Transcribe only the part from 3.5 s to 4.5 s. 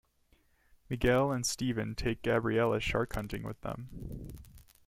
them.